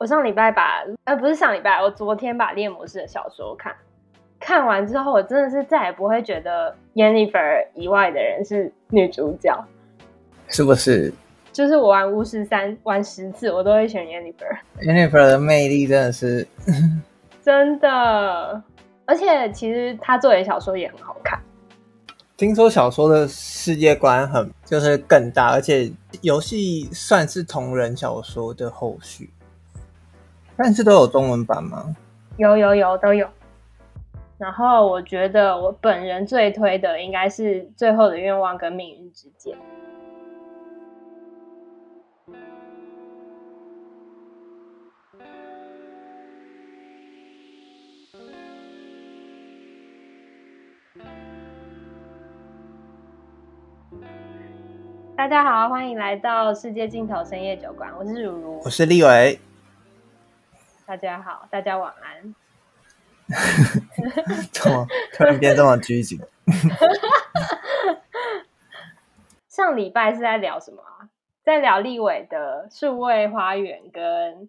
[0.00, 3.76] 我上礼拜把，呃，不是上礼拜，我昨天把《猎魔士》的小说看，
[4.38, 9.62] 看完之后，我真的是再也不会觉得 Yennefer 以外的人是女主角，
[10.48, 11.12] 是不是？
[11.52, 14.58] 就是我玩巫师三玩十次，我都会选 Yennefer。
[14.80, 16.48] Yennefer 的魅力真的是
[17.44, 18.62] 真的，
[19.04, 21.38] 而且其实他作的小说也很好看。
[22.38, 25.92] 听说小说的世界观很就是更大，而且
[26.22, 29.28] 游戏算是同人小说的后续。
[30.62, 31.96] 但是都有中文版吗？
[32.36, 33.26] 有有有都有。
[34.36, 39.56] 然后我觉得我本人最推的应该是《最后的愿望》跟《命运之剑》。
[55.16, 57.90] 大家好，欢迎来到世界尽头深夜酒馆。
[57.98, 59.40] 我是如如，我是立伟。
[60.90, 62.34] 大家好，大家晚安。
[64.50, 66.18] 怎么突然变这么拘谨？
[69.46, 71.06] 上礼拜是在聊什么啊？
[71.44, 74.48] 在聊立伟的数位花园跟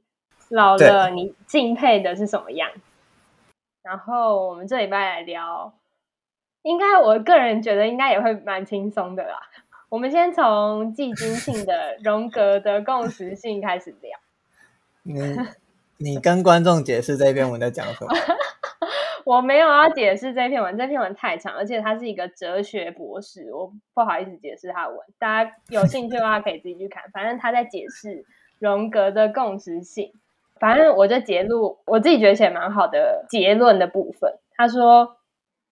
[0.50, 2.72] 老了你敬佩的是什么样？
[3.84, 5.72] 然后我们这礼拜来聊，
[6.64, 9.38] 应该我个人觉得应该也会蛮轻松的啦。
[9.90, 14.20] 我们先从季军性的 荣格的共识性开始聊。
[15.04, 15.48] 嗯
[16.04, 18.12] 你跟观众解释这篇文在讲什么？
[19.24, 25.00] 我没有要解释这篇文，这篇文太长，而且他是一个哲学博士，我不好意思解释他的文。
[25.20, 27.04] 大家有兴趣的话，可以自己去看。
[27.14, 28.26] 反正他在解释
[28.58, 30.12] 荣格的共时性。
[30.60, 34.40] 反正我就揭露我自己觉得写蛮好的结论的部分。
[34.56, 35.18] 他说，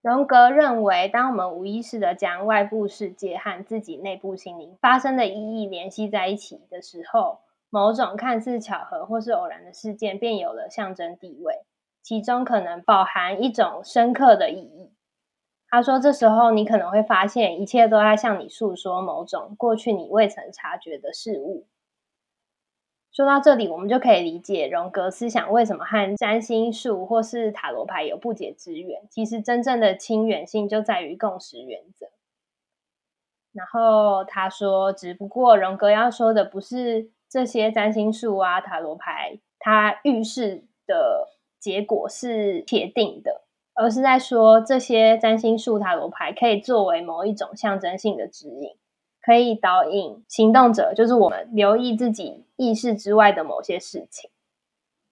[0.01, 7.39] 荣格认为，当我们无意识的将外部世界和自己内部心灵发生的意义联系在一起的时候。
[7.69, 11.65] 某种看似巧合或是偶然的事件，便有了象征地位，
[12.01, 14.91] 其中可能饱含一种深刻的意义。
[15.69, 21.67] 他说：“这时候你可能会发现，一切都在向你诉说某种过去你未曾察觉的事物。”
[23.13, 29.07] 说到这里，我们就可以理解荣格思想为什么和占星术或是塔罗牌有不解之缘。
[29.11, 32.07] 其实，真正的亲缘性就在于共识原则。
[33.51, 41.27] 然后他说：“只不过荣格要说的不是。”这些占星术啊、塔罗牌，它预示的
[41.59, 43.43] 结果是铁定的，
[43.75, 48.75] 而是在说这些占星术、塔罗牌可以作为某一种象征性的指引，
[49.21, 54.31] 可以导引行动者，就是我们留意自己意识之外的某些事情，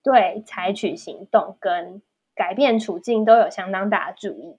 [0.01, 2.01] 对采取行动跟
[2.33, 4.57] 改变处境都有相当大的注意。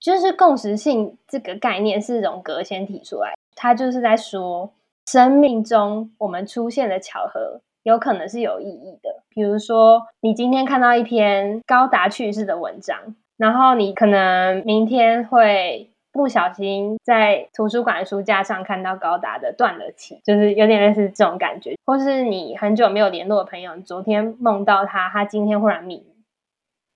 [0.00, 4.72] 就是共识性这个概念是荣格先提出来，他就是在说。
[5.12, 9.24] 生命中我们出现的巧合，有可能是有意义的。
[9.28, 21.74] 比如说，你今天看到一篇高达去世的文章，然后你可能明天会不小心在图书馆书架上看到高达的断了气，就是有点类似这种感觉。
[21.84, 26.06] 或是你很久没有联络的朋友，昨天梦到他，他今天忽然迷，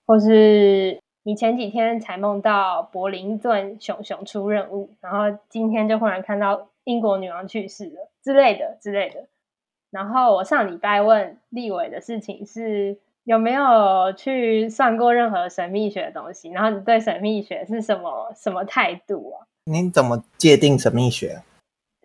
[0.07, 6.69] 或是你前几天才梦到柏林顿熊熊出任务，然后今天就忽然看到。
[6.85, 9.27] 英国女王去世了之类的之类的。
[9.91, 16.51] 然后我上礼拜问立伟的事情是有没有去算过任何神秘学的东西？
[16.51, 19.47] 然后你对神秘学是什么什么态度啊？
[19.67, 21.41] 你怎么界定神秘学？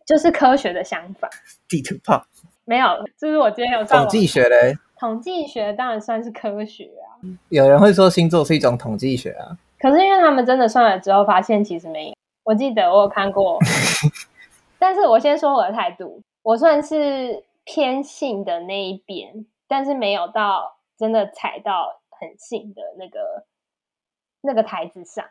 [0.06, 1.30] 就是科学的想法。
[1.68, 2.24] 地图炮？
[2.66, 4.78] 没有，就是我今天有统计学嘞。
[5.00, 7.18] 统计学当然算是科学啊。
[7.50, 9.58] 有人会说星座是一种统计学啊。
[9.80, 12.14] 可是因为他们真的算了之后，发现其实没有。
[12.44, 13.58] 我记得我有看过。
[14.80, 23.46] 但是我先说我的态度，我算是偏信的那一边，但是没有到真的踩到很信的那个
[24.42, 25.26] 那个台子上。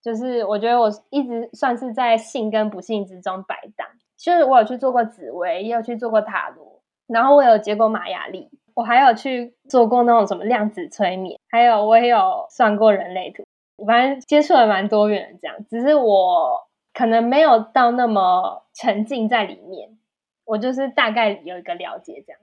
[0.00, 3.86] 就是我觉得我一直算是在信跟不信之中摆荡。
[4.16, 13.44] 就是我有去做过紫微，也有去做过塔罗，然后我有接过玛雅历，我还有去做过那种什么量子催眠，还有我也有算过人类图，
[13.84, 15.56] 反正接触了蛮多元的这样。
[15.68, 16.68] 只是我。
[16.92, 19.96] 可能没有到那么沉浸在里面，
[20.44, 22.40] 我就是大概有一个了解这样。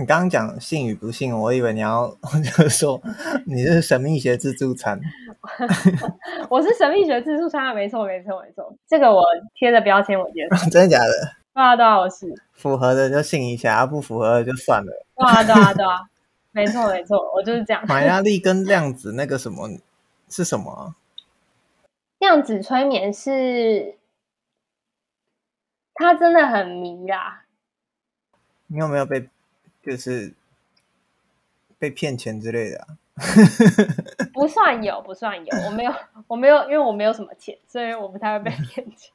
[0.00, 2.08] 你刚刚讲信与不信，我以为你要
[2.42, 3.00] 就是说
[3.46, 4.98] 你是神秘学自助餐。
[6.48, 9.22] 我是神秘学自助餐，没错没错没错，这个我
[9.54, 11.12] 贴的标签我觉得 真的假的？
[11.54, 15.06] 对啊对啊，我是符合的就信一下，不符合的就算了。
[15.14, 16.00] 对啊对啊对啊，
[16.52, 17.84] 没错没错，我就是这样。
[17.86, 19.68] 玛雅历跟量子那个什么
[20.30, 20.94] 是什么？
[22.22, 23.98] 量子催眠是，
[25.92, 27.46] 他真的很迷啦。
[28.68, 29.28] 你有没有被
[29.82, 30.32] 就是
[31.80, 32.86] 被骗钱之类的啊？
[34.32, 35.92] 不算有，不算有，我没有，
[36.28, 39.12] 我没有，因为我没有什么钱，所以我不太会被骗钱。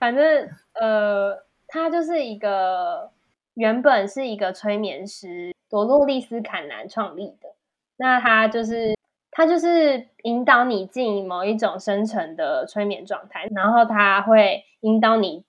[0.00, 3.12] 反正呃，他就是一个
[3.54, 7.54] 原本是一个催眠师，朵洛丽丝·坎南创立的。
[7.96, 8.98] 那他就是
[9.36, 15.44] 他就是引导你进某一种深层的催眠状态，然后它会引导你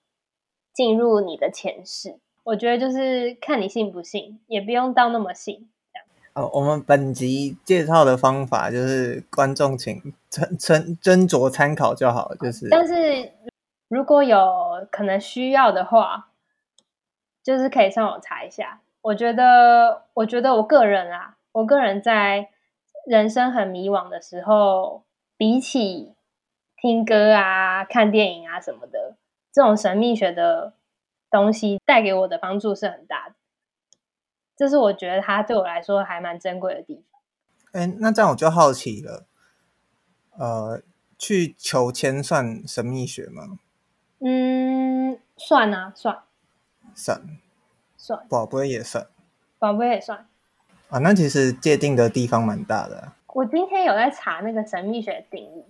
[0.72, 2.18] 进入你的前世。
[2.42, 5.68] 我觉得就是看你信不信，也不用到那么信。
[6.34, 9.94] 哦，我们本集介绍的方法就是观众请
[10.30, 12.68] 斟斟斟酌参考就好，就是。
[12.68, 13.30] 但是
[13.88, 14.36] 如果有
[14.90, 16.30] 可能需要的话，
[17.44, 18.80] 就是可以上网查一下。
[19.02, 22.48] 我觉得，我觉得我个人啊，我个人在
[23.06, 25.04] 人生很迷惘的时候，
[25.36, 26.14] 比起
[26.76, 29.16] 听歌啊、看电影啊什么的，
[29.52, 30.74] 这种神秘学的
[31.30, 33.34] 东西带给我的帮助是很大的。
[34.56, 37.20] 这是我觉得它对我来说还蛮珍贵的地方。
[37.80, 39.26] 哎，那这样我就好奇了，
[40.36, 40.82] 呃，
[41.16, 43.60] 去求签算神秘学吗？
[44.18, 46.24] 嗯，算啊，算，
[46.94, 47.22] 算，
[47.96, 49.06] 算，宝贝也算，
[49.60, 50.26] 宝贝也算。
[50.88, 53.12] 啊，那其实界定的地方蛮大的。
[53.34, 55.64] 我今天有在查那个神秘学的定义，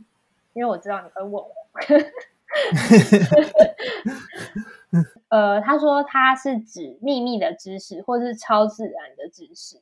[0.53, 1.51] 因为我知道你会问我。
[5.29, 9.81] 呃，他说它是指秘密的知识，或是超自然的知识。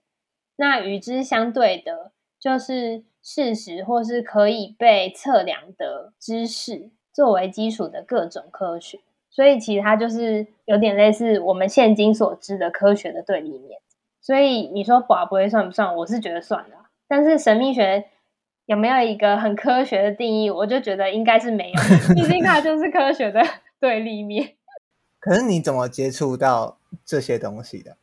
[0.56, 9.00] 那与之相对的，就是事实或是可以被测量的知识，作为基础的各种科学。
[9.30, 13.80] 所以，其实它就是有点类似我们现今所知的科学的对立面。
[14.24, 15.94] 所以，你说寡不会算不算？
[15.96, 16.76] 我是觉得算的。
[17.06, 18.06] 但是，神秘学
[18.64, 20.48] 有没有一个很科学的定义？
[20.48, 23.42] 我就觉得应该是没有，毕竟它就是科学的
[23.78, 24.54] 对立面。
[25.20, 27.98] 可是你怎么接触到这些东西的？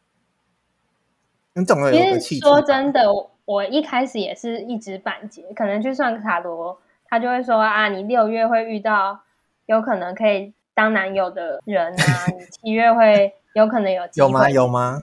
[1.55, 2.41] 你总会有个契机。
[2.41, 3.01] 说真的，
[3.45, 9.21] 我一开始也是一知半解，可能去算卡罗，他就会说啊，你六月会遇到
[9.65, 14.03] 有可能可以当男友的人啊，你七月会有可能有。
[14.13, 14.47] 有吗？
[14.47, 15.01] 有吗？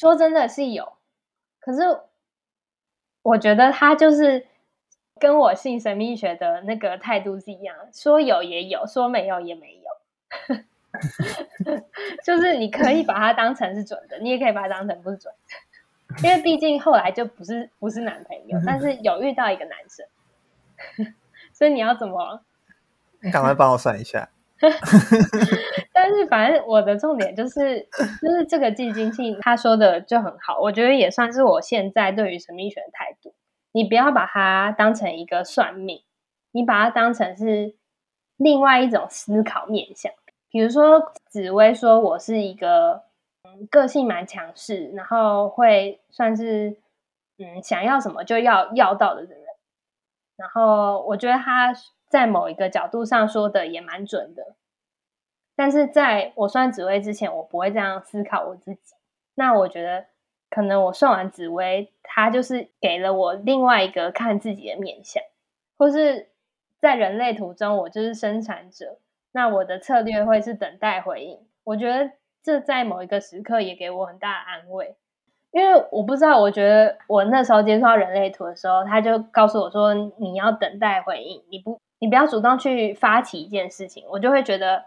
[0.00, 0.94] 说真的是有，
[1.60, 1.82] 可是
[3.20, 4.46] 我觉得他就是
[5.18, 9.82] 跟我信神秘学的那个态度是一样，说有也有，说没有也没有。
[12.24, 15.30] 就是你可以把它当成是准的，你也可以把它当成不是准
[16.16, 20.06] 的，因为毕竟后来就不是不是男朋友，但是有遇到一个男生，
[21.52, 22.42] 所以你要怎么？
[23.20, 24.30] 你赶快帮我算一下。
[26.02, 27.86] 但是反正我的重点就是，
[28.22, 33.34] 就是这个季金庆他说的就很好，我觉得也算是我现在对于神秘学的态度。
[33.72, 36.02] 你不要把它当成一个算命，
[36.52, 37.76] 你把它当成是
[38.38, 40.10] 另外一种思考面向。
[40.48, 43.02] 比如说，紫薇说我是一个
[43.44, 46.78] 嗯个性蛮强势，然后会算是
[47.36, 49.38] 嗯想要什么就要要到的人。
[50.36, 51.74] 然后我觉得他
[52.08, 54.56] 在某一个角度上说的也蛮准的。
[55.60, 58.94] 但是在我算紫薇之前，我不会这样思考我自己。
[59.34, 60.06] 那我觉得
[60.48, 65.22] 可能我算完紫薇，他就是给了我另外一个看自己的面向，
[65.76, 66.28] 或是
[66.80, 68.96] 在人类图中，我就是生产者。
[69.32, 72.10] 那我的策略会是等待回应，我觉得
[72.42, 74.96] 这在某一个时刻也给我很大的安慰，
[75.50, 84.86] 因为我不知道，我觉得我那时候接触到人类图的时候，他就告诉我说，你要等待回应，你不，你不要主动去发起一件事情，我就会觉得，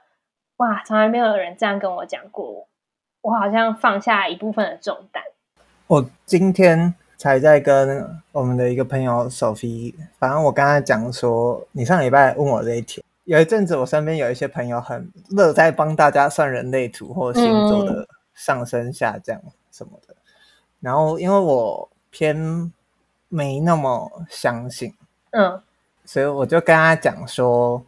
[0.58, 2.68] 哇，从来没有人这样跟我讲过，
[3.22, 5.24] 我好像放下一部分的重担。
[5.88, 13.04] 我今天才在跟我们的一个朋友 Sophie，反正我刚才讲说，你上礼拜问我这一题。
[13.26, 19.42] 有一阵子，我身边有一些朋友很乐在帮大家算人类图或星座的上升下降
[19.72, 20.14] 什么的。
[20.14, 20.18] 嗯、
[20.82, 22.72] 然后，因为我偏
[23.30, 24.94] 没那么相信，
[25.32, 25.62] 嗯，
[26.04, 27.82] 所以我就跟他讲说，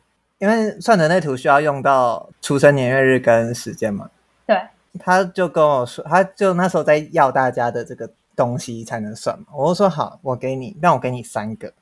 [0.45, 4.07] 因为算人类图需要用到出生年月日跟时间嘛。
[4.45, 4.55] 对，
[4.99, 9.45] 他就跟我说，他就那时候在要大家的这个东西才能算嘛。
[9.55, 11.73] 我就说好，我给你，让我给你三个。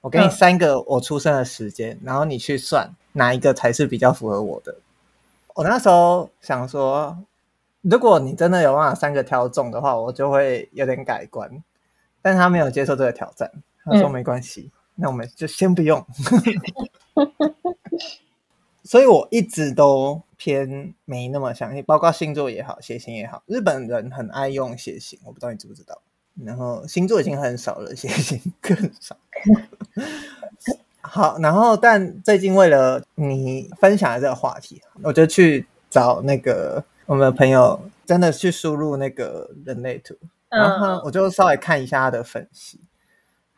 [0.00, 4.74] 我给你三个我出生的时间，嗯、然后你去算哪一个才是比较符合我的。
[5.54, 7.18] 我那时候想说，
[7.82, 11.62] 如果你真的有办法三个挑中的话，我就会有点改观。
[12.22, 13.50] 但他没有接受这个挑战，
[13.84, 16.02] 他说没关系，嗯、那我们就先不用。
[18.84, 23.42] 所以我一直都偏没那么相信，包括星座也好，血型也好。
[23.46, 26.00] 日本人很爱用血型，我不知道你知不知道。
[26.44, 29.16] 然后星座已经很少了，血型更少。
[31.00, 40.14] 好，然后但最近为了你分享的这个话题，我就去找那个我们的朋友真的去输入那个人类图，
[40.48, 42.80] 然后我就稍微看一下他的分析，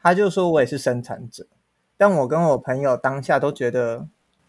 [0.00, 1.47] 他就说我也是生产者，
[1.97, 4.07] 但我跟我朋友当下都觉得，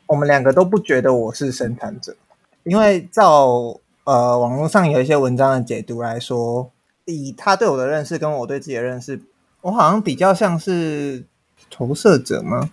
[0.09, 2.15] 我们两个都不觉得我是生产者，
[2.63, 6.71] 因为照呃网络上有一些文章的解读来说，
[7.05, 9.21] 以他对我的认识跟我对自己的认识，
[9.61, 11.23] 我好像比较像是
[11.69, 12.71] 投射者吗？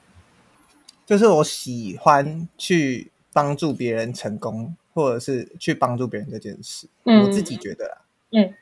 [1.05, 7.99] 就是我喜欢去帮助别人成功，或者是去帮助别人这件事，嗯、我自己觉得啦。
[8.33, 8.55] 嗯，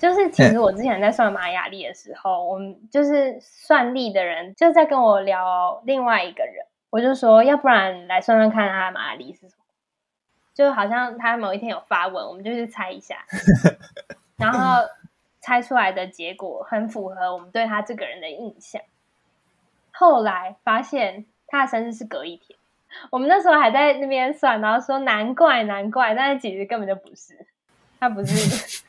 [0.00, 9.64] 就是其实我之前在算玛雅历的时候，嗯、我们就是算历的人就在跟我聊另外一个人，我就说，要不然来算算看他的玛雅历是什么？
[10.54, 13.24] 就好像他某一天有发文，我们就去猜一下，
[14.38, 14.88] 然后
[15.40, 18.80] 猜出来的结果很符合我们对他这个人的印象。
[19.92, 21.26] 后来发现。
[21.46, 22.58] 他的生日是隔一天，
[23.10, 27.46] 我们那时候还在那边算，然后说难怪难怪，但是其实根本就不是，
[28.00, 28.82] 他不是。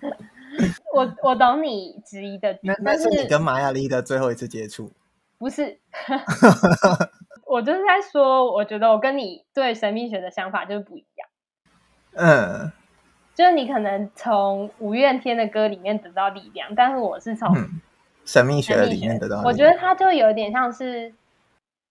[0.94, 4.90] 我我懂你质疑的，那那是你跟玛雅丽的最后一次接触？
[5.36, 5.78] 不是，
[7.48, 11.28] 我就是在说，我觉得我跟你对神秘学的想法就是不一样。
[12.14, 12.72] 嗯，
[13.34, 17.54] 就是你可能从五月天的歌里面得到力量，但是我是从
[18.24, 19.44] 神秘学里面得到力量。
[19.44, 21.14] 我觉得它就有点像是。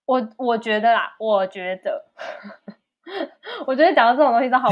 [0.07, 2.05] 我我觉得啦，我觉得，
[3.67, 4.69] 我觉得讲到这种东西都好，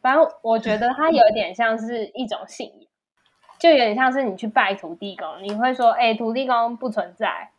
[0.00, 2.88] 反正我觉得它有点像是一种信仰，
[3.58, 7.50] 就有点像是你去拜土地公，你会说，哎，土地公不存在，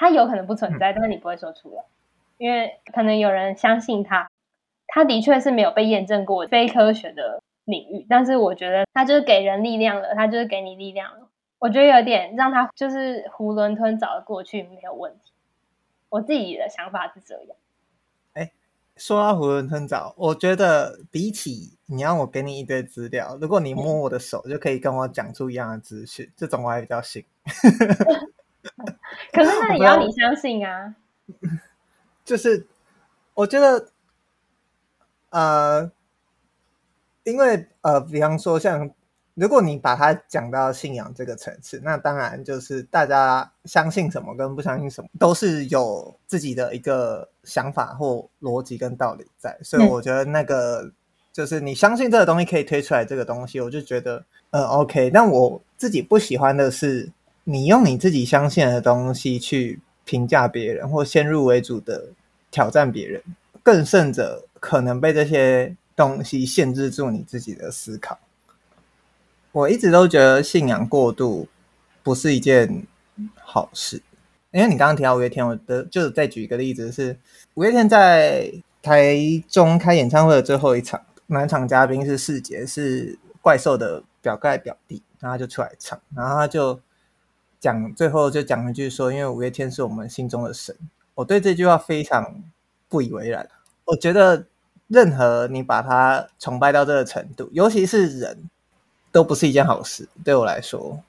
[0.00, 1.82] 他有可能不存在，但是你不会说出来，
[2.38, 4.30] 因为可能有人相信它。
[4.88, 11.28] 它的确是没有被验证过非科学的领域，但是我觉得它就是给人力量了，它就是给你力量了，
[11.58, 15.32] 我觉得有点让他就是囫囵吞枣的过去没有问题。
[16.08, 17.56] 我自己的想法是这样。
[18.32, 18.50] 哎，
[18.96, 27.22] 说到囫囵吞枣，我觉得比起你让我给你一堆资料，如果你摸我的手就可以跟我讲出一样的资讯，嗯、这种我还比较信。
[29.32, 30.94] 可是那也要你相信啊。
[32.24, 32.66] 就是
[33.34, 33.88] 我觉得，
[35.30, 35.90] 呃，
[37.24, 38.90] 因为呃，比方说像。
[39.34, 49.56] 如果你把它讲到信仰这个层次，那当然就是大家相信什么跟不相信什么，都是有自己的一个想法或逻辑跟道理在。
[49.62, 50.92] 所以我觉得那个
[51.32, 55.08] 就是你相信这个东西可以推出来这个东西，我就觉得嗯 OK。
[55.10, 57.10] 但我自己不喜欢的是，
[57.50, 62.10] 你用你自己相信的东西去评价别人，或先入为主的
[62.48, 63.20] 挑战别人，
[63.60, 68.20] 更甚者可能被这些东西限制住你自己的思考。
[69.50, 71.48] 我一直都觉得信仰过度
[72.04, 72.86] 不是一件
[73.42, 74.00] 好事，
[74.52, 77.18] 因为你刚刚提到五月天，我的就是再举一个例子是
[77.54, 78.48] 五月天在
[78.80, 79.16] 台
[79.48, 86.80] 中开演唱会的最后一场，暖场嘉宾是世杰，是怪兽的表哥表弟，然后就出来唱，然后他就
[87.60, 90.74] 讲最后就讲一句说，因为五月天是我们心中的神，
[91.14, 92.42] 我对这句话非常
[92.88, 93.48] 不以为然，
[93.84, 94.46] 我觉得
[94.88, 98.50] 任何你把他崇拜到这个程度，尤其是人。
[99.12, 101.02] 都不是一件好事，对我来说。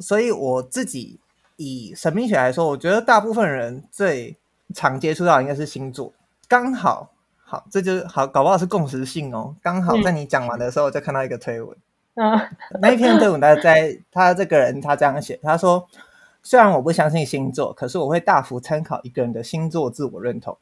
[0.00, 1.20] 所以我自己
[1.56, 4.34] 以神秘学来说，我觉得大部分人最
[4.74, 6.14] 常接触到应该是星座。
[6.48, 7.10] 刚好，
[7.44, 9.54] 好，这就是好，搞不好是共识性哦。
[9.60, 11.76] 刚好在你讲完的时候，我就看到一个推文。
[11.76, 11.91] 嗯，
[12.80, 15.88] 那一篇推文他在他这个人他这样写，他说
[16.42, 20.56] ：“虽然我不相信星座，可是我会大幅参考一个人的星座自我认同。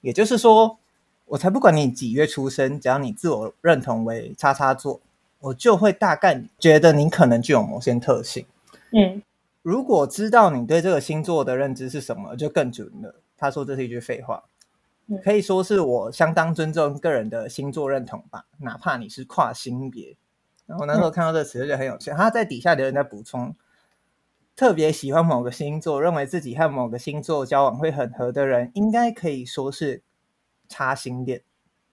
[0.00, 0.78] 也就是说，
[1.26, 5.00] 我才不管你几月出生，只要你自我认同为叉叉座。”
[5.42, 8.44] 我就会大概觉得你可能具有某些特性，
[8.92, 9.22] 嗯，
[9.62, 13.14] 如果知道你对这个星座的认知是什么，就更准了。
[13.38, 14.42] 他说这是一句废话，
[15.24, 20.14] 可以说是我相当尊重个人的星座认同吧，哪怕你是跨性别。
[20.70, 23.56] 然后那时候看到这个词就很有趣，他在底下留言在补充，
[24.54, 30.04] 特别喜欢某个星座，认为自己和某个星座交往会很合的人，应该可以说是
[30.68, 31.42] 插星恋。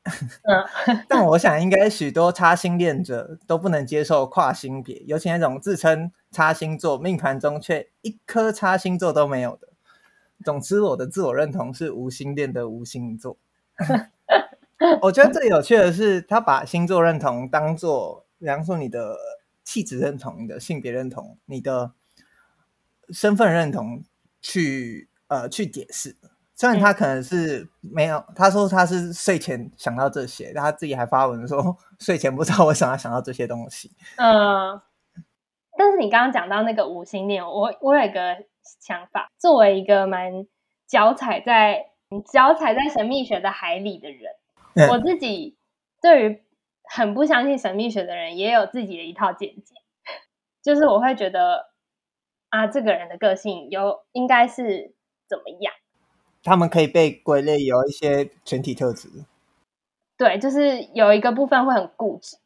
[1.09, 9.69] 但我想，应该许多插星恋者都不能接受跨性别，尤其那种自称插星座，命盘中却一颗插星座都没有的。
[10.45, 13.37] 总之，我的自我认同是无星恋的无星座。
[15.01, 19.17] 我觉得最有趣的是，他把星座认同当做，比方说你的
[19.63, 21.93] 气质认同、你的性别认同、你的
[23.09, 24.03] 身份认同
[24.41, 26.15] 去呃去解释。
[26.55, 33.91] 虽然他可能是没有，他说他是睡前想到这些，他自己还发文说 睡前不知道为什么要想到这些东西。
[34.15, 34.81] 嗯，
[35.77, 38.37] 但是你刚刚讲到那个无性恋，我我有一个
[38.79, 40.47] 想法，作为一个蛮
[40.87, 41.91] 脚踩在
[42.33, 44.31] 脚踩在神秘学的海里的人，
[44.73, 45.55] 嗯、我自己
[46.01, 46.41] 对于
[46.89, 49.75] 很不相信神秘学的人也有自己的一套见解，
[50.61, 51.71] 就是我会觉得
[52.49, 54.93] 啊，这个人的个性有应该是
[55.27, 55.73] 怎么样？
[56.43, 59.09] 他们可以被归类有一些群体特质。
[60.17, 62.37] 对，就是有一个部分会很固执，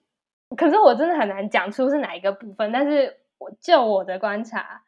[0.58, 2.72] 可是我真的很难讲出是哪一个部分。
[2.72, 4.82] 但是我就我的观察，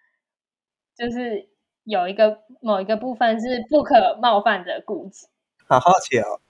[0.96, 1.48] 就是
[1.84, 5.28] 有一个某一个部分是不可冒犯的固执。
[5.68, 6.42] 好好奇哦。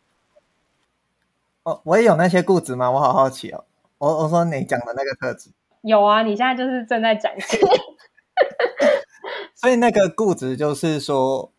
[1.64, 2.92] 哦，我也有那些固执吗？
[2.92, 3.66] 我好好奇哦。
[3.98, 5.50] 我我说你讲的那个特质
[5.82, 7.60] 有啊，你现在就是正在展现。
[9.56, 11.52] 所以那个固执就是说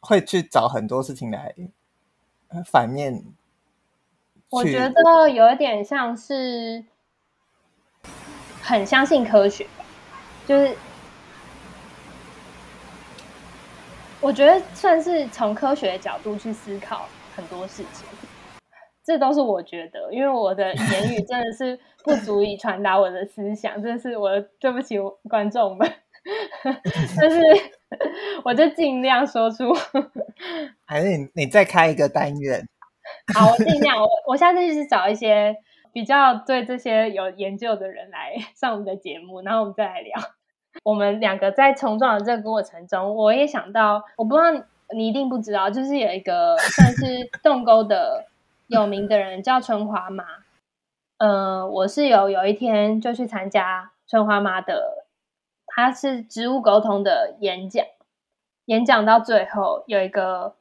[0.00, 1.54] 会去找很多事情来
[2.64, 3.22] 反面。
[4.48, 6.84] 我觉得有一点像是
[8.62, 9.66] 很相信科学，
[10.46, 10.74] 就是
[14.20, 18.06] 我觉得算是从科学的角度去思考很多事情。
[19.04, 24.96] 这都是我觉得，因为我的言语真的是不足以传达我的思想，真的是我对不起
[25.28, 25.86] 观众们。
[27.20, 27.38] 但是
[28.42, 29.70] 我就尽量说出，
[30.86, 32.66] 还是你你再开一个单元？
[33.34, 34.00] 好，我尽量。
[34.00, 35.54] 我我下次就是找一些
[35.92, 40.18] 比较对这些有研究的人来上我们的节目，然后我们再来聊。
[40.82, 44.64] 我们两个在冲撞的这个过程中，我也想到，我不知道
[44.96, 47.04] 你一定不知道，就是有一个算是
[47.42, 48.24] 洞沟的。
[48.66, 50.24] 有名的人叫春花妈，
[51.18, 55.06] 嗯、呃，我是有有一天就去参加春花妈的，
[55.66, 57.84] 她是植物沟通的演讲，
[58.64, 60.56] 演讲到最后有一个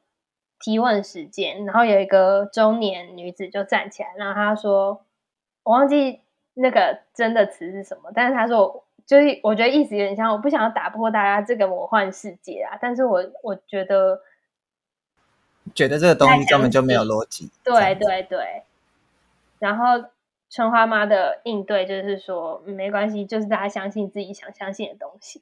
[0.60, 5.06] 提问时间，然后有一个中年女子就站起来，然后她说，
[5.64, 6.20] 我忘记
[6.56, 14.22] 那个真的词是什么，但是她说，就是我觉得意思有点像，我不想要打破大家这个魔幻世界啊，但是我我觉得。
[15.76, 17.50] 觉得这个东西根本就没有逻辑。
[17.64, 18.64] 对对对，
[19.60, 20.10] 然后
[20.50, 25.42] 春花妈的应对就是说，没关系，就是大家相信自己想相信的东西。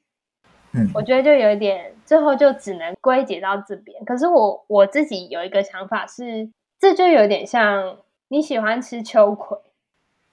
[0.72, 4.02] 嗯，我觉得就有一点，最后就只能归结到这边。
[4.04, 9.58] 可是我我自己有一个想法是，这就有点像你喜欢吃秋葵，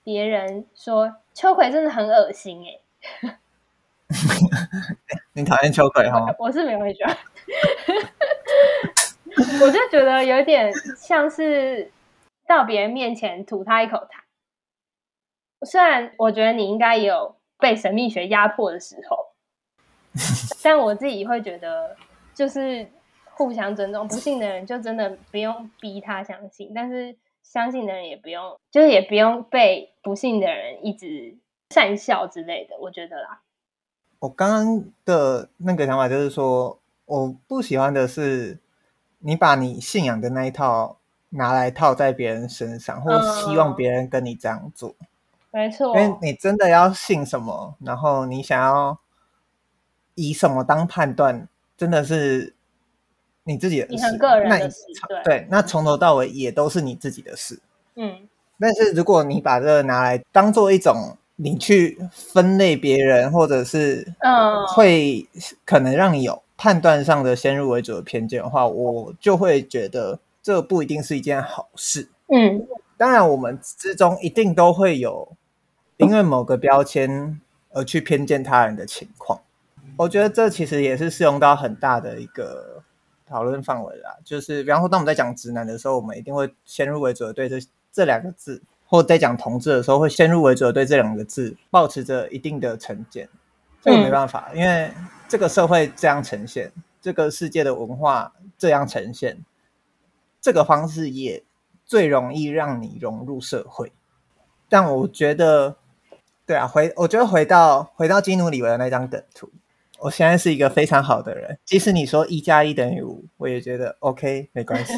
[0.03, 3.37] 别人说秋葵真的很恶心哎。
[5.33, 6.25] 你讨厌秋葵哈？
[6.39, 7.15] 我是没有很喜欢。
[9.61, 11.91] 我就觉得有点像是
[12.47, 14.21] 到别人面前吐他一口痰。
[15.65, 19.33] 虽然我觉得你应该有被神秘学压迫的时候，
[20.63, 21.95] 但我自己会觉得，
[22.33, 22.89] 就是
[23.31, 24.07] 互相尊重。
[24.07, 31.35] 不信的人就真的不用逼他相信，但是相信的人也不用，就是也不用被不信的人一直
[31.69, 32.77] 讪笑之类的。
[32.79, 33.41] 我觉得啦，
[34.19, 38.57] 我刚刚的那个想法就是说，我不喜欢的是。
[39.19, 40.97] 你把你信仰的那一套
[41.29, 45.07] 拿来套在别人身上，或者希望别人跟你这样做，嗯、
[45.51, 45.87] 没错。
[45.99, 48.97] 因为你真的要信什么，然后你想要
[50.15, 52.53] 以什么当判断，真的是
[53.43, 54.83] 你自己的事，你很个人的事。
[55.07, 57.59] 对，对，那从头到尾也都是你自己的事。
[57.95, 58.27] 嗯。
[58.59, 65.27] 但是如果你把这个拿来当做一种你去分类别人，或者是嗯，会
[65.63, 66.41] 可能让你有。
[66.61, 72.09] 判断上的先入为主的偏见的话，我就会觉得这不一定是一件好事。
[72.27, 72.67] 嗯，
[72.97, 75.37] 当然，我们之中一定都会有
[75.95, 79.39] 因为某个标签而去偏见他人的情况。
[79.95, 82.83] 我觉得这其实也是适用到很大的一个
[83.25, 84.17] 讨论范围啦。
[84.25, 87.57] 就是比方说，当我们在讲直男的时候，我们一定会先入为主的对这
[87.89, 93.29] 这两个字；或在讲同志的时候，会先入为主的对这两个字保持着一定的成见。
[93.81, 94.91] 这个没办法，因为。
[95.29, 99.45] 这个社会这样呈现，这个世界的文化这样呈现，
[100.41, 101.43] 这个方式也
[101.85, 103.91] 最容易让你融入社会。
[104.67, 105.75] 但我觉得，
[106.47, 109.51] 对啊，回我觉得回到回到基努里维的那张等图，
[109.99, 111.59] 我现在是一个非常好的人。
[111.63, 114.93] 即使你说一加一等于五，我也觉得 OK，没关系。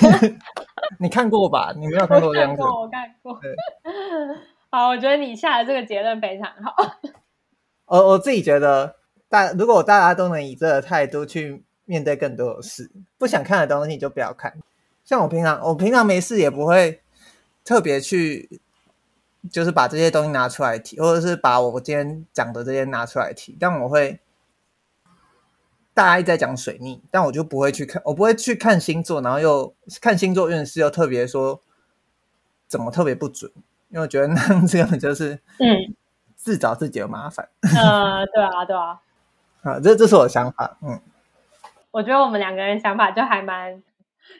[1.00, 1.72] 你看过吧？
[1.74, 2.60] 你没有看过这样子？
[2.62, 4.36] 我看过，我看过。
[4.70, 6.74] 好，我觉得你下的这个结论非常好。
[7.86, 8.96] 我我自己觉得。
[9.32, 14.52] 但如果大家都能以这个态度去面对更多的事，不想看的东西就不要看。
[15.06, 17.00] 像我平常，我平常没事也不会
[17.64, 18.60] 特别去，
[19.50, 23.56] 就是把这些东西拿出来提，或者是把我今天讲的这些拿出来提。
[23.58, 24.20] 但我会，
[25.94, 31.58] 大家一直在讲水逆，但我就不会去看，我不会去看星座，然后又看星座运势，又特别说
[32.68, 33.50] 怎么特别不准，
[33.88, 35.96] 因为我觉得那样这样就是嗯，
[36.36, 37.48] 自找自己的麻烦。
[37.62, 39.00] 嗯、呃，对啊，对啊。
[39.62, 41.00] 啊，这这是我的想法，嗯，
[41.92, 43.82] 我觉得我们两个人想法就还蛮，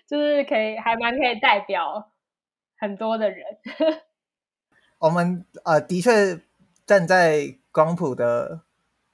[0.07, 2.11] 就是可以还蛮可以代表
[2.77, 3.47] 很多的人。
[4.99, 6.41] 我们呃的确
[6.85, 8.63] 站在光谱的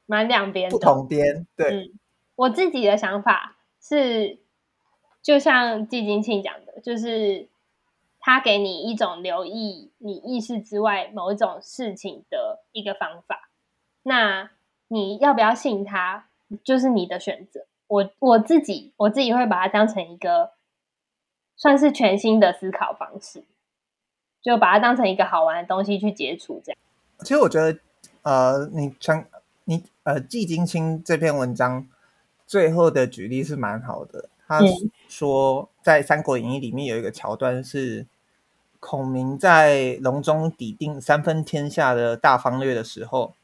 [0.06, 1.46] 蛮两边不同边。
[1.56, 1.98] 对、嗯，
[2.36, 4.38] 我自己的想法是，
[5.22, 7.48] 就像季金庆讲的，就是
[8.18, 13.50] 他给你一种留意你意识之外某一种事情的一个方法。
[14.02, 14.50] 那
[14.88, 16.26] 你要不要信他，
[16.64, 17.66] 就是你的选择。
[17.86, 20.52] 我我自己我自己会把它当成一个
[21.56, 23.44] 算是全新的思考方式，
[24.42, 26.60] 就把它当成一个好玩的东西去接触。
[26.64, 26.78] 这样，
[27.20, 27.78] 其实我觉得，
[28.22, 29.24] 呃，你像
[29.64, 31.86] 你呃季金青这篇文章
[32.46, 34.28] 最后的举例是蛮好的。
[34.46, 34.60] 他
[35.08, 38.06] 说，在《三国演义》里面有一个桥段是
[38.80, 43.34] 孔明在隆中抵定三分天下的大方略的时候，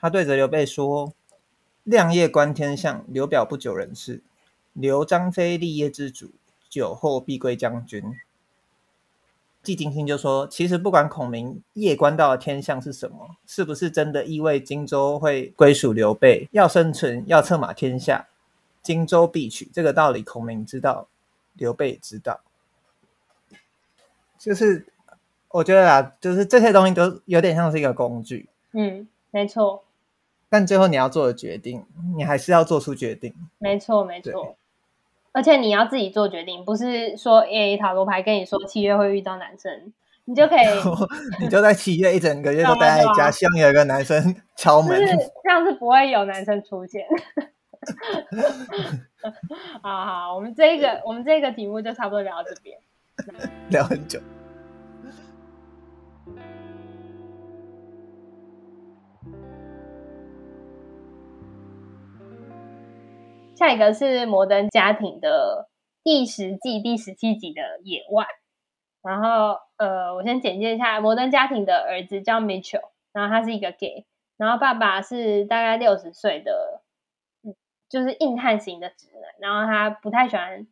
[0.00, 1.12] 他对着刘备说。
[1.82, 4.22] 亮夜观天象，刘表不久人事。
[4.74, 6.30] 刘张飞立业之主，
[6.68, 8.04] 久后必归将军。
[9.62, 16.46] 季金星就说：“其实不管孔明夜观到的天象是什么，是不是真的意味荆州会归属刘备？
[16.52, 18.28] 要生存，要策马天下，
[18.82, 19.68] 荆州必取。
[19.72, 21.08] 这个道理，孔明知道，
[21.54, 22.40] 刘备也知道。
[24.38, 24.86] 就是
[25.48, 28.50] 我觉得啊，就是这些东西都有点像是一个工具。
[28.72, 29.82] 嗯，没错。”
[30.50, 31.82] 但最后你要做的决定，
[32.16, 33.32] 你还是要做出决定。
[33.58, 34.56] 没错，没错。
[35.32, 39.92] 而且你要自己做决定，不是说诶塔罗牌跟你说七月会遇到男生，
[40.24, 40.66] 你就可以，
[41.40, 44.98] 你就在七月一整个月都待在家，希望有一个男生敲门。
[45.06, 47.06] 是这样是不会有男生出现。
[49.82, 52.76] 好好，我们这一个我们这个题目就差不多聊到这边，
[53.70, 54.18] 聊很久。
[63.60, 65.68] 下一个是摩登家庭的
[66.02, 68.26] 第十季第十七集的野外，
[69.02, 74.06] 然后呃，我先简介一下摩登家庭的儿子叫 Mitchell，然后他是一个 gay，
[74.38, 76.80] 然后爸爸是大概六十岁的，
[77.90, 80.66] 就是硬汉型的直男，然后他不太喜欢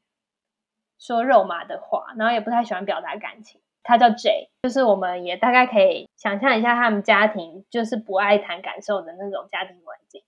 [0.98, 3.60] 说肉麻的话，然后也不太喜欢表达感情。
[3.82, 10.22] 他叫 J，就是我们也大概可以想象一下他们家庭就是不爱谈感受的那种家庭环境。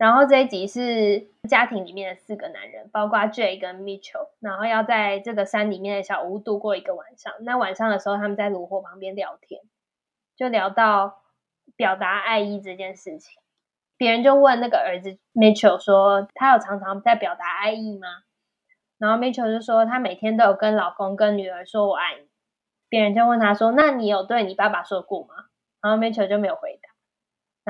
[0.00, 7.30] 然后这一集是家庭里面的四个男人，包括 Jay 跟 Mitchell，然后要在这个山里面的小屋度过一个晚上。
[7.40, 9.60] 那晚上的时候，他们在炉火旁边聊天，
[10.34, 11.20] 就聊到
[11.76, 13.42] 表达爱意这件事情。
[13.98, 18.08] 别人就问那个儿子 Mitchell 说：“他有常常在表达爱意吗？”
[18.96, 22.26] 然后 Mitchell 就说：“他每天都有跟老公跟女儿说我爱你。”
[22.88, 25.34] 别人就问他说：“那你有对你爸爸说过吗？”
[25.82, 26.79] 然后 Mitchell 就没有回。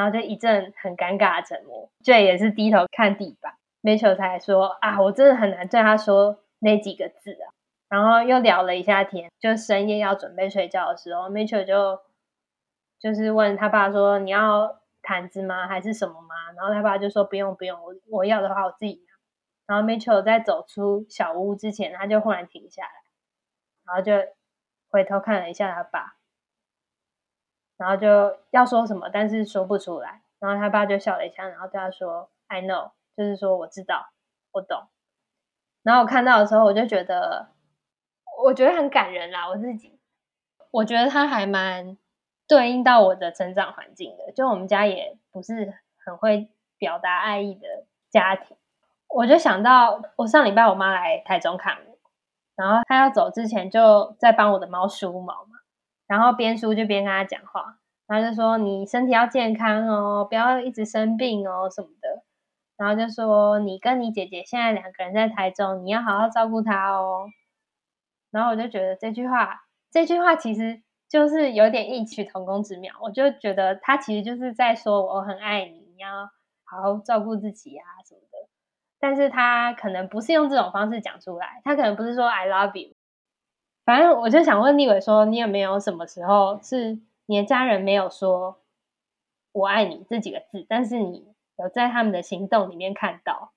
[0.01, 7.53] 然后就一阵很尴尬的沉默 J 也是低头看地板，Mitchell 才说啊，我真的很难对他说那几个字啊。
[7.91, 12.01] 然后又聊了一下天，就深夜要准备睡觉的时候，Mitchell 就
[12.99, 15.69] 就是问他爸说：“你要毯子吗？
[15.69, 19.13] 还是什么吗？”然后他爸就说：“不用不用，我我要的话我自己拿。”
[19.77, 22.93] 然后 Mitchell 在走出小屋之前，他就忽然停下来，
[23.85, 24.13] 然后就
[24.89, 26.15] 回头看了一下他爸。
[27.81, 30.21] 然后就要说什么，但是说不出来。
[30.39, 34.11] 然后他爸就笑了一下，然后对他说：“I know，就是说我知道，
[34.53, 34.89] 我懂。”
[35.83, 37.49] 然后我看到的时候，我就觉得，
[38.45, 39.49] 我觉得很感人啦。
[39.49, 39.99] 我自己，
[40.71, 41.97] 我觉得他还蛮
[42.47, 44.31] 对应到我的成长环境的。
[44.33, 45.73] 就我们家也不是
[46.05, 48.59] 很会表达爱意的家庭。
[49.09, 51.99] 我就想到，我上礼拜我妈来台中看我，
[52.57, 55.47] 然后她要走之前，就在帮我的猫梳毛。
[56.11, 62.25] 然后边梳就边跟他讲话，然后就说，你身体要健康哦，不要一直生病哦什么的。
[62.77, 67.29] 然后就说，你跟你姐姐现在两个人在台中，你要好好照顾她哦。
[68.33, 69.61] 然后我就觉得这句话，
[69.93, 72.93] 这句话其实就是有点异曲同工之妙。
[73.01, 76.29] 我就觉得他其实就是在说我很爱你，你要
[76.65, 78.49] 好好照顾自己啊什么的。
[78.99, 82.97] 但是他可能不是用这种方式讲出来，他可能不是说 I love you。
[83.91, 88.61] 反正我就想问立伟说，你有没有什么时候是你的家人没有说
[89.51, 91.25] “我爱你”这几个字，但是你
[91.57, 93.51] 有在他们的行动里面看到？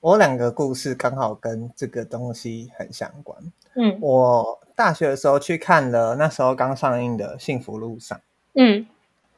[0.00, 3.38] 我两个故事刚好跟这个东西很相关。
[3.76, 8.18] 嗯，我大学的时候去看了那时候刚上映的《幸福路上》。
[8.56, 8.86] 嗯，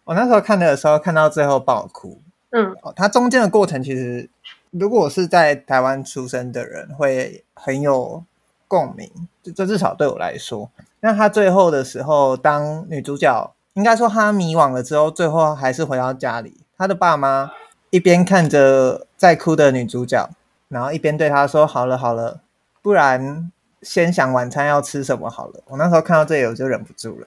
[0.03, 2.21] 我那时候看的时候看到最后爆哭。
[2.51, 4.29] 嗯，哦它中间的过程其实，
[4.71, 8.25] 如果是在台湾出生的人，会很有。
[8.71, 9.11] 共鸣，
[9.43, 17.51] 这这至少对我来说，那他最后的时候，当女主角应该说她迷惘了之后，最后还是回到家里，她的爸妈
[17.91, 20.31] 一边看着在哭的女主角，
[20.69, 22.43] 然后一边对她说：“好了好了，
[22.81, 23.51] 不然
[23.83, 27.27] 先想晚餐要吃什么好了。”我那时候看到这里，我就忍不住了，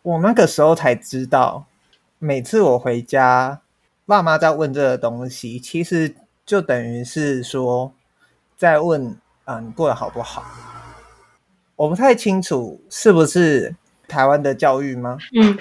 [0.00, 1.66] 我那个时候才知道，
[2.18, 3.60] 每次我回家，
[4.06, 6.14] 爸妈在问这个东西，其实
[6.46, 7.92] 就等于是说
[8.56, 10.44] 在问啊，你过得好不好？
[11.76, 13.74] 我不太清楚是不是
[14.08, 15.18] 台湾的教育吗？
[15.34, 15.58] 嗯。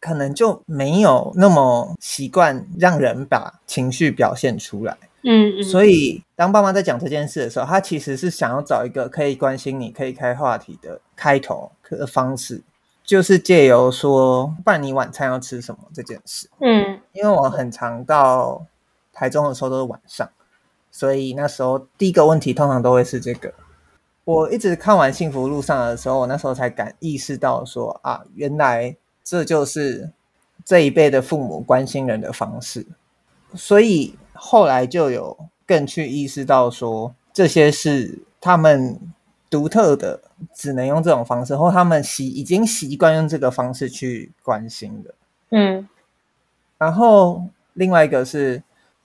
[0.00, 12.62] 可能就没有那么习惯让人把情绪表现出来，嗯，嗯，所以当爸妈在讲这件事的时候，他其实是想要找一个可以关心你、可以开话题的开头的方式，
[13.02, 18.66] 就是借由说，不然你晚餐要吃什么这件事，嗯，因为我很常到
[19.10, 20.28] 台中的时候都是晚上，
[20.94, 23.52] 所以那时候第一个问题通常都会是这个。
[24.24, 28.96] 我一直看完《幸福路上》的时候，我那时候才敢意识到说啊，原来。
[29.26, 30.10] 这就是
[30.66, 32.86] 这一辈的父母关心人的方式，
[33.54, 35.34] 所以后来就有
[35.66, 39.00] 更去意识到说，这些是他们
[39.48, 40.20] 独特的，
[40.54, 45.14] 只能用这种方式，或他们习已经习惯用这个方式去关心的。
[45.52, 45.88] 嗯，
[46.76, 48.62] 然后另外一个是，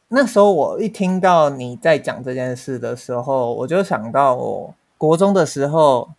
[0.10, 6.10] 那时候我一听到你在讲这件事的时候，我就想到我国中的时候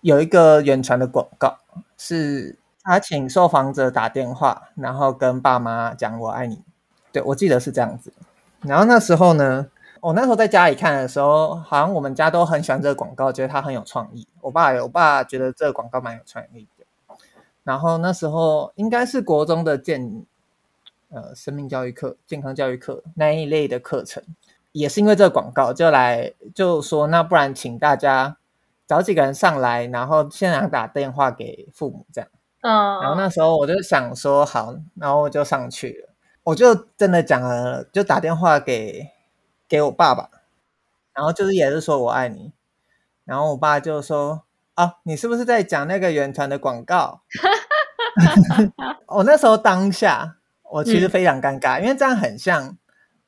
[0.00, 1.58] 有一个远传的广告
[1.98, 2.56] 是。
[2.84, 6.60] 他请受访者打电话，然后跟爸妈讲“我爱你”。
[7.12, 8.12] 对，我记得是这样子。
[8.62, 9.68] 然后那时候呢，
[10.00, 14.26] 我那时候在家里看的时候，好像我们家都很喜欢这个广告，觉得它很有创意。
[14.40, 16.84] 我爸，我爸觉得这个广告蛮有创意的。
[17.62, 20.24] 然后那时候应该是国中的建
[21.12, 24.22] 呃生命教育课、健康教育课那一类的课程，
[24.72, 28.36] 也是因为这个广告就来就说，那不然请大家
[28.86, 32.30] 找几个人上来，然后现场打电话给父母这样。
[32.62, 39.08] 嗯，然后那时候我就想说好，然后我就上去了，我就真的讲了，就打电话给
[39.68, 40.30] 给我爸爸，
[41.12, 42.52] 然后就是也是说我爱你，
[43.24, 44.44] 然后我爸就说
[44.74, 47.22] 啊，你是不是在讲那个原团的广告？
[49.08, 50.36] 我那时候当下
[50.72, 52.76] 我其实非常尴尬，嗯，因为这样很像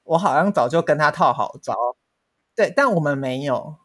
[0.02, 1.74] 我好像早就跟他套好招，
[2.57, 3.76] 对，但我们没有。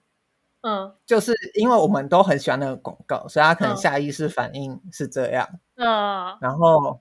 [0.62, 5.48] 嗯，就是因为我们都很喜欢那个广告，所以他可能下意识反应是这样。
[5.76, 7.00] 嗯，然后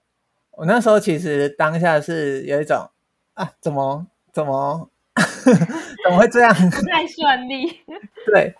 [0.52, 2.88] 我那时候其实当下是有一种
[3.34, 4.88] 啊，怎么怎么
[6.04, 6.54] 怎么会这样？
[6.54, 7.66] 不太 顺利。
[8.32, 8.54] 对，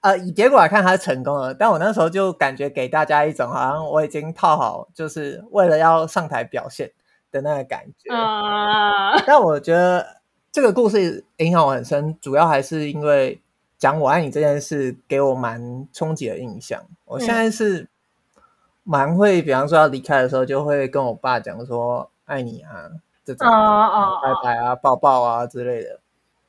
[0.00, 1.54] 呃，以结果来看，他是成功了。
[1.54, 6.90] 但我那时候就感觉给大家一种好像我已经套好，就是为了要上台表现
[7.32, 8.14] 的那个感觉。
[8.14, 10.06] 嗯，但我觉得
[10.52, 13.40] 这个故事影响我很深，主要还是因为。
[13.78, 16.80] 讲我爱你这件事给我蛮冲击的印象。
[17.04, 17.88] 我现在是
[18.84, 22.86] 蛮会，比方说要离开的时候，就会跟我爸讲说爱你啊，
[23.24, 25.98] 这种拜拜啊、抱抱啊之类的。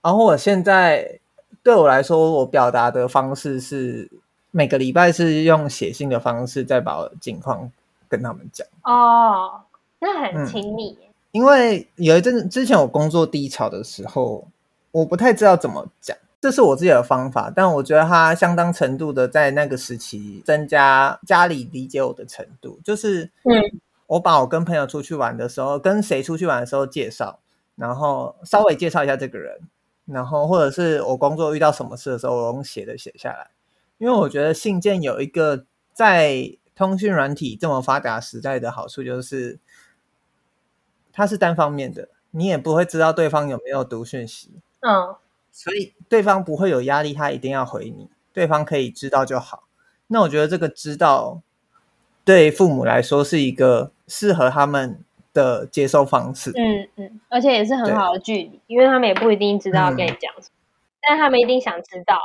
[0.03, 1.19] 然后我现在
[1.63, 4.07] 对我来说，我表达的方式是
[4.51, 7.71] 每个礼拜是用写信的方式，再把我的近况
[8.07, 8.67] 跟他们讲。
[8.83, 9.59] 哦，
[10.03, 10.97] 那很亲密。
[11.01, 14.45] 嗯，因为有一阵之前我工作低潮的时候，
[14.91, 16.15] 我不太知道怎么讲。
[16.41, 22.77] 这是我自己的方法，但我觉得它相当程度的在那个时期增加家里理解我的程度。
[22.83, 27.39] 就是，嗯，我把我跟朋友出去玩的时候，跟谁出去玩的时候介绍，
[27.77, 29.57] 然后稍微介绍一下这个人，
[30.05, 33.47] 然后或者是我工作遇到什么事的时候，我用写的写下来。
[33.99, 35.63] 因为我觉得信件有一个
[35.93, 39.57] 在通讯软体这么发达时代的好处，就是
[41.13, 44.51] 它是单方面的，你也不会知道对方有没有读讯息。
[44.81, 45.15] 嗯。
[45.55, 49.65] 所以对方不会有压力，他一定要回你，对方可以知道就好。
[50.07, 51.43] 那我觉得这个知道
[52.25, 54.99] 对父母来说是一个适合他们
[55.31, 56.49] 的接收方式。
[56.55, 62.17] 嗯嗯，而且也是很好的距离，因为他们也不一定知道跟你讲什么，嗯，但他们一定想知道。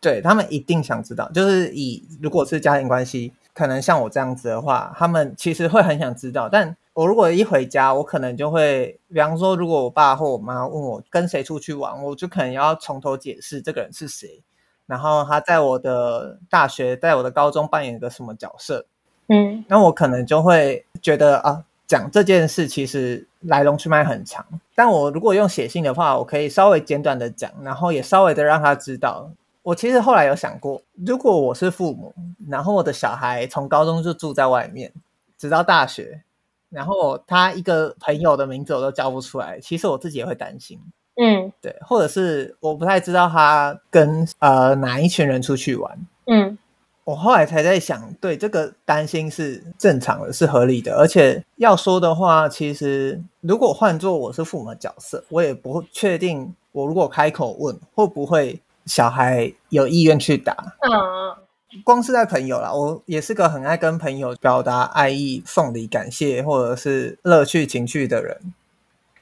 [0.00, 6.76] 对，他们一定想知道，就是以如果是家庭关系，可能像我这样子的话，他们其实会很想知道，但。
[6.98, 14.42] 我如果一回家，我可能就会，比方说，如果我爸或我妈问我跟谁出去玩，我就可能要从头解释这个人是谁，
[14.84, 18.84] 然后他在我的大学，在我的高中扮演一个什么角色，
[19.28, 29.30] 嗯，那我可能就会觉得啊，讲这件事其实来龙去脉很长，但我如果用写信的话，我可以稍微简短的讲，然后也稍微的让他知道。
[29.62, 32.12] 我其实后来有想过，如果我是父母，
[32.48, 34.92] 然后我的小孩从高中就住在外面，
[35.38, 36.22] 直到大学。
[36.70, 40.78] 然后他一个朋友的名字我都叫不出来，其实我自己也会担心，
[41.16, 46.58] 嗯，对，或者是我不太知道他跟呃哪一群人出去玩，嗯，
[47.04, 61.37] 我后来才在想，对，这个担心是正常的，是合理的，而且要说的话，其实如果换做我是父母的角色，我也不会确定，我如果开口问会不会小孩有意愿去打，嗯，
[61.84, 68.36] 光是在朋友啦，我也是个很爱跟朋友表达爱意、送礼、感谢或者是乐趣情趣的人，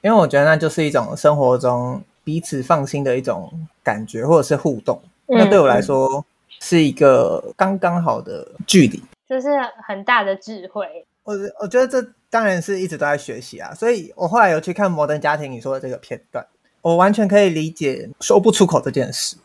[0.00, 5.00] 因为我觉得那就是一种生活中彼此放心的一种感觉，或者是互动。
[5.26, 6.24] 嗯、那对我来说
[6.60, 9.48] 是一个刚刚好的距离，这是
[9.86, 11.04] 很大的智慧。
[11.24, 16.46] 我我觉得这当然是一直都在学习啊，所以我后来有去看《摩登家庭》你说的这个片段，
[16.80, 19.36] 我完全可以理解说不出口这件事。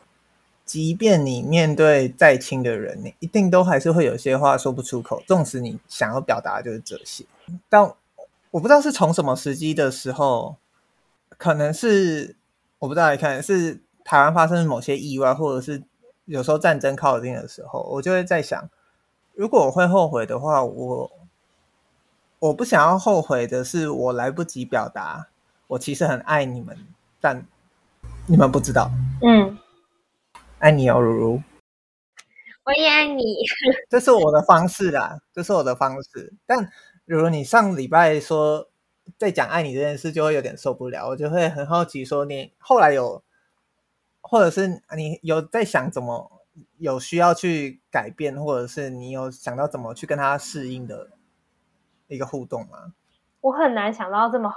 [0.72, 5.22] 即便你面对再亲的人，你一定都还是会有些话说不出口。
[5.28, 7.26] 纵使你想要表达的就是这些，
[7.68, 7.84] 但
[8.52, 10.56] 我不知道是从什么时机的时候，
[11.38, 12.38] 可能是
[12.80, 15.84] 我不知道，你看是台湾发生某些意外，或者是
[16.24, 18.70] 有时候战争靠近的时候，我就会在想，
[19.34, 21.12] 如果我会后悔的话，我
[22.40, 25.28] 我不想要后悔的是我来不及表达，
[25.68, 26.78] 我其实很爱你们，
[27.20, 27.46] 但
[28.26, 28.90] 你们不知道。
[29.22, 29.58] 嗯。
[30.62, 31.42] 爱你哦，如如，
[32.66, 33.24] 我也爱你。
[33.90, 36.36] 这是我的方式啦，这是我的方式。
[36.46, 36.70] 但
[37.04, 38.70] 如如，你上礼拜说
[39.18, 41.08] 在讲爱你这件事，就会有点受不了。
[41.08, 43.24] 我就会很好奇，说你后来有，
[44.22, 46.44] 或者是你有在想怎么
[46.78, 51.10] 有需要去改变，或者是你有想到怎么去跟他适应的
[52.06, 52.94] 一个互动吗？
[53.40, 54.54] 我很难想到这么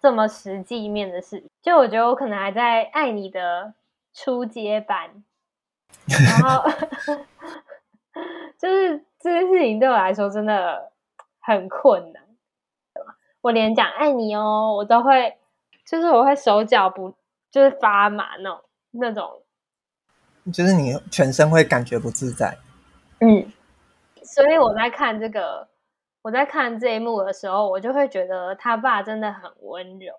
[0.00, 3.74] 这么实际面的事，就我觉得我可能还在爱你的
[4.12, 5.22] 初阶版。
[6.06, 6.68] 然后
[8.58, 10.90] 就是这件事情对我来说真的
[11.40, 12.22] 很困难，
[13.40, 15.36] 我连讲爱你哦，我都会，
[15.86, 17.14] 就是我会手脚不
[17.50, 19.42] 就是发麻那种那种，
[20.52, 22.56] 就是你全身会感觉不自在。
[23.20, 23.52] 嗯，
[24.22, 25.68] 所以我在看这个，
[26.22, 30.14] 我在看这一幕的时候，我就会觉得他爸真的很温柔。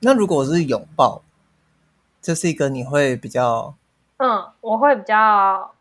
[0.00, 1.22] 那如果是拥抱，
[2.20, 3.76] 这是一个你会比较。
[4.18, 5.74] 嗯，我会比较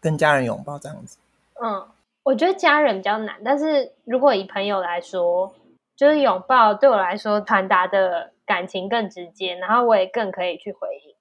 [0.00, 1.18] 跟家人拥抱这样子。
[1.62, 1.88] 嗯，
[2.22, 5.54] 我觉得家人比较难，但是如果以朋友来说，
[5.96, 11.14] 就是拥抱对我来说传达的感情更直接，然后我也更可以去回应。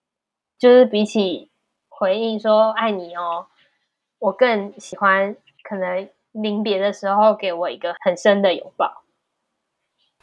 [0.57, 1.49] 就是比起
[1.87, 3.47] 回应说爱你哦，
[4.19, 9.03] 我更喜欢可能临别的时候给我一个很深的拥抱。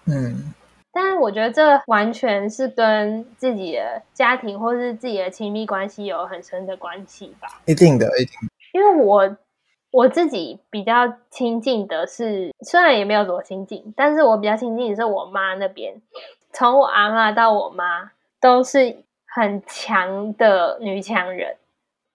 [0.04, 0.52] 嗯。
[0.98, 7.48] 但是我觉得这完全是跟自己的家庭或是自己的亲密关系有很深的关系吧？
[7.66, 8.32] 一定的，一定。
[8.72, 9.36] 因为我
[9.90, 16.00] 我自己比较亲近的是，虽然也没有多亲近，但是我比较亲近的是我妈那边。
[16.50, 21.58] 从我阿妈到我妈，都是很强的女强人。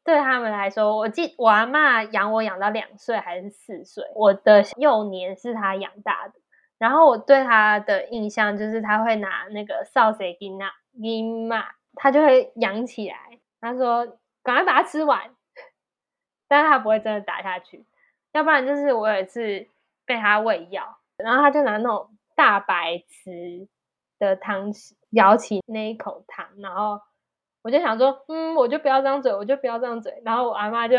[0.04, 6.34] 对他们来说，我记我阿妈养我养到两岁还是四岁，我的幼年是她养大的。
[6.82, 11.64] 然后我对他的印象就是他会拿那个扫帚给那给嘛，
[11.94, 13.38] 他就会扬起来。
[13.60, 15.30] 他说：“赶快把它吃完。”
[16.50, 17.86] 但是他不会真的打下去。
[18.32, 19.68] 要不然就是我有一次
[20.08, 23.30] 被他喂药，然后他就拿那种大白瓷
[24.18, 27.00] 的汤匙舀起那一口汤，然后
[27.62, 30.96] 我就想说：“嗯，我就不要张嘴，我就不要张嘴。”然后我阿妈就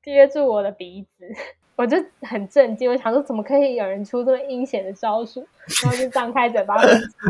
[0.00, 1.26] 接住我的鼻子。
[1.74, 5.44] 我就很震惊，我想说怎么可以有人出这么阴险的招数，
[5.82, 6.76] 然后就张开嘴巴，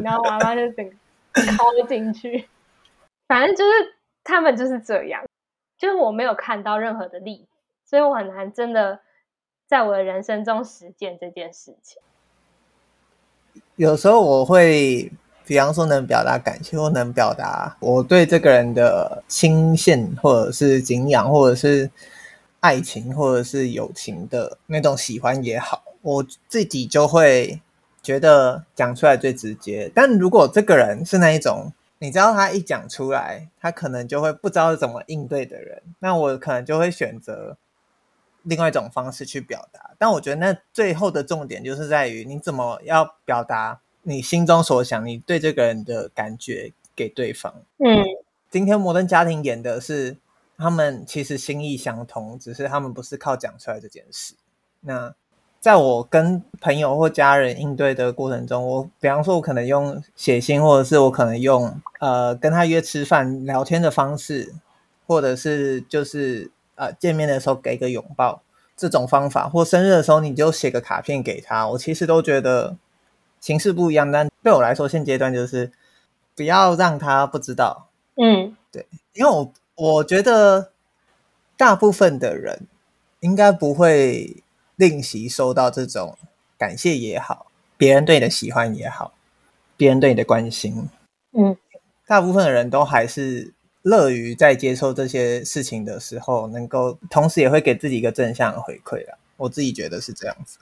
[0.03, 0.95] 然后妈妈就整个
[1.89, 2.49] 进去。
[3.29, 3.71] 反正就是
[4.25, 5.25] 他们就是这样，
[5.79, 8.99] 就是我没有看到任何的例子，所以我很难真的
[9.69, 12.03] 在我的人生中实践这件事情。
[13.77, 15.11] 有时候我会，
[15.47, 21.89] 比方说能表达感谢，或能表达我对这个人的钦羡，或者是敬仰，或者是。
[22.63, 27.61] 爱情或者是友情的那种喜欢也好，我自己就会
[28.01, 29.91] 觉得讲出来最直接。
[29.93, 37.57] 但如果这个人是那一种，你知道他一讲出来，他可能就会不知道怎么应对的人，那我可能就会选择
[38.45, 39.91] 另外一种方式去表达。
[39.99, 47.53] 但我觉得那最后的重点就是在于你怎么要表达你心中所想，你对这个人的感觉给对方。
[47.79, 48.05] 嗯，
[48.49, 50.17] 今天摩登家庭演的是。
[50.63, 54.35] 他们其实心意相通，只是他们不是靠讲出来这件事。
[54.81, 55.13] 那
[55.59, 64.55] 在我跟朋友或家人应对的过程中，我比方说，我可能用写信，或者是我可能用呃跟他约吃饭聊天的方式，
[65.07, 68.43] 或者是就是呃见面的时候给个拥抱
[68.77, 71.69] 这种方法，或生日的时候你就写个卡片给他。
[71.69, 72.77] 我其实都觉得
[73.41, 75.71] 形式不一样，但对我来说，现阶段就是
[76.35, 77.89] 不要让他不知道。
[78.17, 79.53] 嗯，对，因为我。
[79.75, 80.73] 我觉得
[81.57, 82.67] 大部分的人
[83.21, 84.43] 应该不会
[84.77, 86.19] 吝惜收到这种
[86.59, 87.47] 感谢也好，
[87.77, 89.15] 别人对你的喜欢也好，
[89.77, 90.89] 别人对你的关心。
[91.33, 91.57] 嗯，
[92.07, 99.17] 大部分的人都还是乐于在接受这些事情的时候，能够同时也会给自己一个正向的回馈啦。
[99.37, 100.59] 我自己觉得是这样子。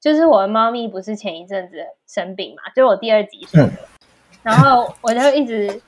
[0.00, 1.76] 就是我的猫咪不是前一阵子
[2.06, 3.78] 生病嘛，就是我第二集说的，嗯、
[4.42, 5.80] 然后我就一直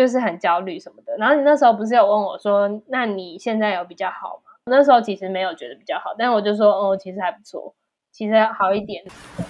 [0.00, 1.14] 就是很焦虑什么的。
[1.18, 4.52] 然后你那时候不是有问我说，那你现在有比较好吗？
[4.64, 7.74] 那时候其实没有觉得比较好，但我就说，哦，其实还不错，
[8.10, 9.04] 其实好一点。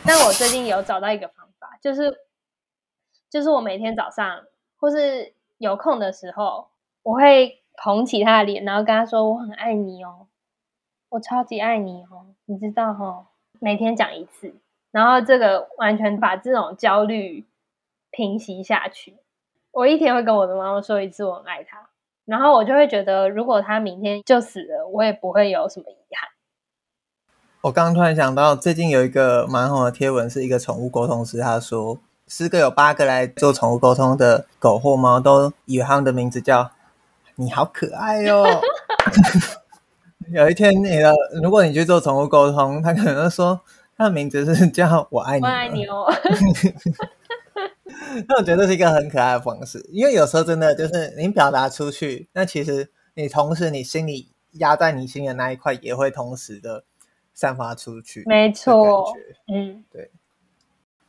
[0.05, 2.19] 但我最近有找到一个方法，就是
[3.29, 4.43] 就是我每天早上
[4.77, 6.71] 或是有空的时候，
[7.05, 10.27] 我会捧起他的脸，然后跟他说，我很爱你哦，
[11.11, 13.27] 我超级爱你哦，你知道哦。
[13.63, 14.55] 每天讲一次，
[14.91, 17.47] 然后这个完全把这种焦虑
[18.11, 19.17] 平息下去。
[19.73, 21.89] 我一天会跟我的妈妈说一次我很爱她，
[22.25, 26.29] 然后我就会觉得，如果她明天就死了，我也不会有什么遗憾。
[27.63, 36.71] 我刚刚突然想到，最近有一个蛮红的贴文，是一个宠物沟通师，他说十个有八个来做宠物沟通的狗或猫都以为他们的名字叫
[37.37, 38.45] “你好可爱哦。”
[40.33, 43.61] 有一天，你的如果你去做宠物沟通，他可能说
[43.97, 46.11] 他的名字是叫我爱你，我爱你哦。
[48.29, 56.85] 那我觉得这是一个很可爱的方式，因为有时候真的就是你表达出去，那其实你同时你心里压在你心里的那一块也会同时的
[57.33, 58.23] 散发出去。
[58.27, 59.15] 没错，
[59.53, 60.11] 嗯，对。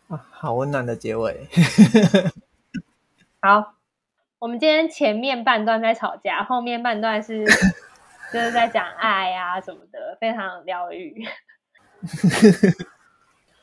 [0.08, 1.47] 啊，好温暖的结尾。
[3.41, 3.74] 好，
[4.39, 7.45] 我们今天前面半段在吵架，后面半段是。
[8.32, 11.22] 就是在讲爱啊什么的，非常疗愈。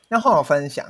[0.09, 0.85] 那换我分享，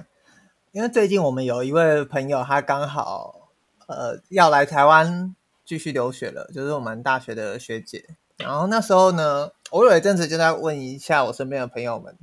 [0.72, 3.50] 因为最近我们有一位朋友，他刚好
[3.88, 8.06] 呃要来台湾继续留学了，就是我们大学的学姐。
[8.38, 12.16] 然后那时候呢，我有一阵子就在问一下我身边的朋友们，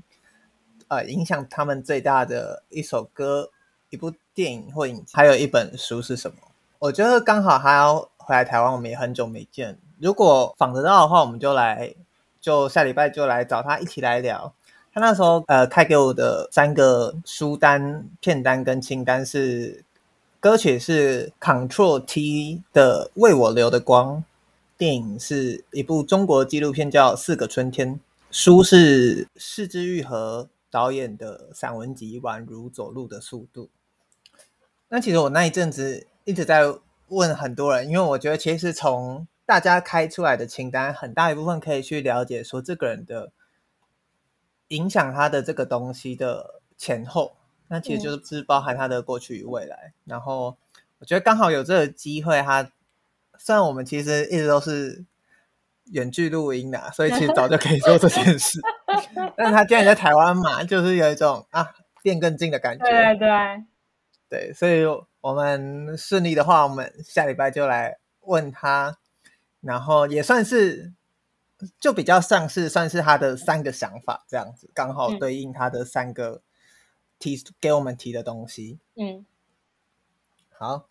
[0.86, 3.50] 呃，影响他们最大的一首歌、
[3.90, 6.36] 一部电影或影，还有一本书是什么？
[6.78, 9.76] 我觉得刚好他要回来台湾，我们也很久没见。
[9.98, 11.94] 如果访得到的话，我们就来，
[12.40, 14.54] 就下礼拜就来找他一起来聊。
[14.96, 19.84] 他那时候呃开给我的三个书单、片单跟清单是
[20.40, 24.16] 歌曲是 Control T 的《为我流的光》，
[24.78, 27.96] 电影是一部中国纪录片叫《四个春天》，
[28.30, 33.64] 书是是枝裕和导演的散文集《宛如走路的速度》。
[34.88, 36.74] 那其实我那一阵子一直在
[37.08, 43.32] 问很多人，因为我觉得其实从大家开出来的清单，很大一部分可以去了解说这个人的
[44.68, 47.36] 影响他的这个东西的前后，
[47.68, 49.76] 那其实就是包含他的过去与未来。
[49.86, 50.56] 嗯、然后
[50.98, 52.70] 我觉得刚好有这个机会，他
[53.38, 55.04] 虽然我们其实一直都是
[55.92, 58.60] 远距录音的，所以其实早就可以做这件事，
[59.36, 62.84] 但他既然在台湾嘛，就是有一种啊变更近的感觉。
[62.84, 63.28] 对对
[64.28, 64.84] 对，所以
[65.20, 68.98] 我们顺利的话，我们下礼拜就来问他。
[69.62, 70.92] 然后也算是，
[71.80, 76.42] 就比较像是算是他的三个想法这样子，刚好对应他的三个
[77.18, 78.78] 提、嗯、给我们提的东西。
[78.96, 79.24] 嗯，
[80.58, 80.88] 好，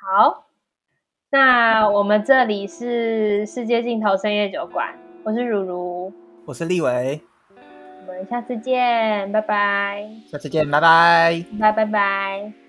[0.00, 0.46] 好，
[1.30, 6.12] 那我们这里是世界尽头深夜酒馆，我是如如，
[6.44, 7.22] 我是立伟，
[8.00, 12.61] 我们下次见，拜拜，下次见，拜拜，拜拜拜。